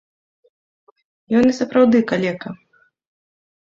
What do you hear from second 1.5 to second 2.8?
і сапраўды калека.